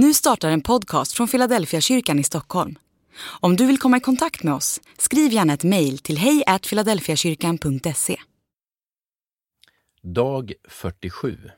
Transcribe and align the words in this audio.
Nu 0.00 0.14
startar 0.14 0.50
en 0.50 0.60
podcast 0.60 1.12
från 1.12 1.28
Philadelphia 1.28 1.80
kyrkan 1.80 2.18
i 2.18 2.24
Stockholm. 2.24 2.78
Om 3.40 3.56
du 3.56 3.66
vill 3.66 3.78
komma 3.78 3.96
i 3.96 4.00
kontakt 4.00 4.42
med 4.42 4.54
oss, 4.54 4.80
skriv 4.98 5.32
gärna 5.32 5.52
ett 5.52 5.64
mejl 5.64 5.98
till 5.98 6.18
hejfiladelfiakyrkan.se. 6.18 8.16
Dag 10.02 10.52
47 10.68 11.50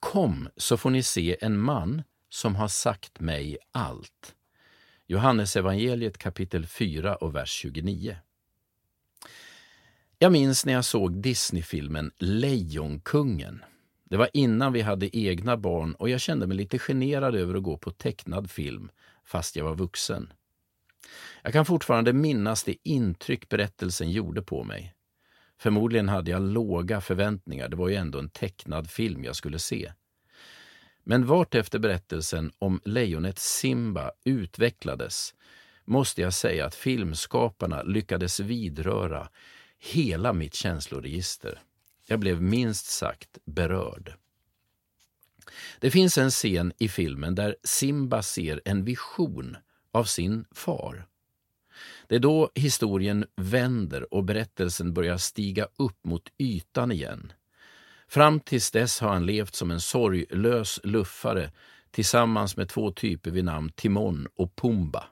Kom 0.00 0.48
så 0.56 0.76
får 0.76 0.90
ni 0.90 1.02
se 1.02 1.36
en 1.40 1.58
man 1.58 2.02
som 2.28 2.56
har 2.56 2.68
sagt 2.68 3.20
mig 3.20 3.58
allt. 3.72 4.34
Johannes 5.06 5.56
evangeliet 5.56 6.18
kapitel 6.18 6.66
4 6.66 7.16
och 7.16 7.34
vers 7.34 7.50
29. 7.50 8.16
Jag 10.18 10.32
minns 10.32 10.66
när 10.66 10.72
jag 10.72 10.84
såg 10.84 11.22
Disneyfilmen 11.22 12.10
Lejonkungen. 12.18 13.62
Det 14.10 14.16
var 14.16 14.28
innan 14.32 14.72
vi 14.72 14.80
hade 14.80 15.16
egna 15.16 15.56
barn 15.56 15.94
och 15.94 16.08
jag 16.08 16.20
kände 16.20 16.46
mig 16.46 16.56
lite 16.56 16.78
generad 16.78 17.34
över 17.34 17.54
att 17.54 17.62
gå 17.62 17.78
på 17.78 17.90
tecknad 17.90 18.50
film 18.50 18.90
fast 19.24 19.56
jag 19.56 19.64
var 19.64 19.74
vuxen. 19.74 20.32
Jag 21.42 21.52
kan 21.52 21.66
fortfarande 21.66 22.12
minnas 22.12 22.64
det 22.64 22.76
intryck 22.82 23.48
berättelsen 23.48 24.10
gjorde 24.10 24.42
på 24.42 24.64
mig. 24.64 24.94
Förmodligen 25.58 26.08
hade 26.08 26.30
jag 26.30 26.42
låga 26.42 27.00
förväntningar, 27.00 27.68
det 27.68 27.76
var 27.76 27.88
ju 27.88 27.94
ändå 27.94 28.18
en 28.18 28.30
tecknad 28.30 28.90
film 28.90 29.24
jag 29.24 29.36
skulle 29.36 29.58
se. 29.58 29.92
Men 31.04 31.26
vart 31.26 31.54
efter 31.54 31.78
berättelsen 31.78 32.52
om 32.58 32.80
lejonet 32.84 33.38
Simba 33.38 34.10
utvecklades 34.24 35.34
måste 35.84 36.22
jag 36.22 36.34
säga 36.34 36.66
att 36.66 36.74
filmskaparna 36.74 37.82
lyckades 37.82 38.40
vidröra 38.40 39.28
hela 39.78 40.32
mitt 40.32 40.54
känsloregister. 40.54 41.62
Jag 42.08 42.20
blev 42.20 42.42
minst 42.42 42.86
sagt 42.86 43.38
berörd. 43.44 44.14
Det 45.80 45.90
finns 45.90 46.18
en 46.18 46.30
scen 46.30 46.72
i 46.78 46.88
filmen 46.88 47.34
där 47.34 47.56
Simba 47.64 48.22
ser 48.22 48.60
en 48.64 48.84
vision 48.84 49.56
av 49.92 50.04
sin 50.04 50.44
far. 50.50 51.06
Det 52.06 52.14
är 52.14 52.18
då 52.18 52.50
historien 52.54 53.26
vänder 53.36 54.14
och 54.14 54.24
berättelsen 54.24 54.94
börjar 54.94 55.16
stiga 55.16 55.68
upp 55.76 56.04
mot 56.04 56.32
ytan 56.38 56.92
igen. 56.92 57.32
Fram 58.08 58.40
tills 58.40 58.70
dess 58.70 59.00
har 59.00 59.08
han 59.08 59.26
levt 59.26 59.54
som 59.54 59.70
en 59.70 59.80
sorglös 59.80 60.80
luffare 60.84 61.52
tillsammans 61.90 62.56
med 62.56 62.68
två 62.68 62.92
typer 62.92 63.30
vid 63.30 63.44
namn 63.44 63.72
Timon 63.74 64.28
och 64.36 64.56
Pumba. 64.56 65.04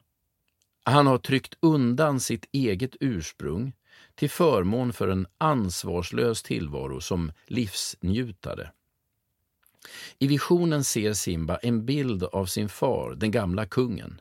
Han 0.84 1.06
har 1.06 1.18
tryckt 1.18 1.54
undan 1.60 2.20
sitt 2.20 2.48
eget 2.52 2.96
ursprung 3.00 3.72
till 4.14 4.30
förmån 4.30 4.92
för 4.92 5.08
en 5.08 5.26
ansvarslös 5.38 6.42
tillvaro 6.42 7.00
som 7.00 7.32
livsnjutare. 7.46 8.70
I 10.18 10.26
visionen 10.26 10.84
ser 10.84 11.12
Simba 11.12 11.56
en 11.56 11.86
bild 11.86 12.22
av 12.22 12.46
sin 12.46 12.68
far, 12.68 13.14
den 13.14 13.30
gamla 13.30 13.66
kungen. 13.66 14.20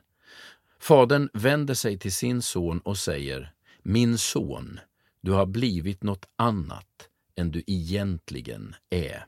Fadern 0.78 1.28
vänder 1.32 1.74
sig 1.74 1.98
till 1.98 2.12
sin 2.12 2.42
son 2.42 2.80
och 2.80 2.98
säger 2.98 3.52
Min 3.82 4.18
son, 4.18 4.80
du 5.20 5.32
har 5.32 5.46
blivit 5.46 6.02
något 6.02 6.28
annat 6.36 7.08
än 7.36 7.50
du 7.50 7.62
egentligen 7.66 8.74
är. 8.90 9.26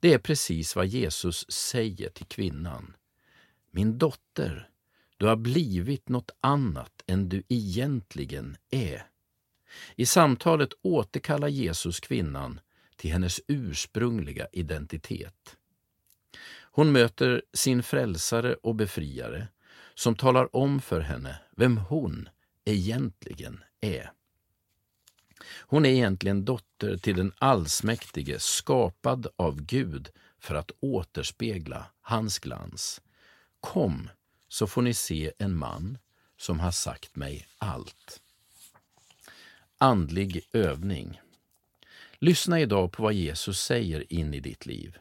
Det 0.00 0.14
är 0.14 0.18
precis 0.18 0.76
vad 0.76 0.86
Jesus 0.86 1.50
säger 1.50 2.08
till 2.08 2.26
kvinnan. 2.26 2.96
Min 3.70 3.98
dotter, 3.98 4.68
du 5.16 5.26
har 5.26 5.36
blivit 5.36 6.08
något 6.08 6.30
annat 6.40 7.02
än 7.06 7.28
du 7.28 7.42
egentligen 7.48 8.56
är. 8.70 9.06
I 9.96 10.06
samtalet 10.06 10.72
återkallar 10.82 11.48
Jesus 11.48 12.00
kvinnan 12.00 12.60
till 12.96 13.12
hennes 13.12 13.40
ursprungliga 13.46 14.46
identitet. 14.52 15.56
Hon 16.72 16.92
möter 16.92 17.42
sin 17.52 17.82
frälsare 17.82 18.54
och 18.54 18.74
befriare 18.74 19.48
som 19.94 20.14
talar 20.14 20.56
om 20.56 20.80
för 20.80 21.00
henne 21.00 21.40
vem 21.56 21.76
hon 21.76 22.28
egentligen 22.64 23.64
är. 23.80 24.12
Hon 25.58 25.86
är 25.86 25.90
egentligen 25.90 26.44
dotter 26.44 26.96
till 26.96 27.16
den 27.16 27.32
allsmäktige, 27.38 28.38
skapad 28.38 29.26
av 29.36 29.62
Gud 29.62 30.08
för 30.38 30.54
att 30.54 30.70
återspegla 30.80 31.86
hans 32.00 32.38
glans. 32.38 33.00
Kom, 33.60 34.08
så 34.48 34.66
får 34.66 34.82
ni 34.82 34.94
se 34.94 35.32
en 35.38 35.56
man 35.56 35.98
som 36.36 36.60
har 36.60 36.70
sagt 36.70 37.16
mig 37.16 37.46
allt. 37.58 38.20
Andlig 39.82 40.42
övning. 40.52 41.20
Lyssna 42.18 42.60
idag 42.60 42.92
på 42.92 43.02
vad 43.02 43.12
Jesus 43.12 43.60
säger 43.60 44.12
in 44.12 44.34
i 44.34 44.40
ditt 44.40 44.66
liv. 44.66 44.98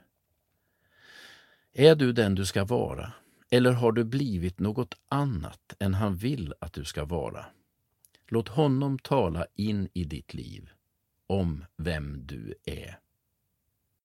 Är 1.73 1.95
du 1.95 2.13
den 2.13 2.35
du 2.35 2.45
ska 2.45 2.65
vara, 2.65 3.13
eller 3.49 3.71
har 3.71 3.91
du 3.91 4.03
blivit 4.03 4.59
något 4.59 4.95
annat 5.07 5.75
än 5.79 5.93
han 5.93 6.15
vill 6.15 6.53
att 6.59 6.73
du 6.73 6.85
ska 6.85 7.05
vara? 7.05 7.45
Låt 8.27 8.47
honom 8.47 8.99
tala 8.99 9.45
in 9.55 9.89
i 9.93 10.03
ditt 10.03 10.33
liv 10.33 10.69
om 11.27 11.65
vem 11.77 12.25
du 12.25 12.55
är. 12.65 12.99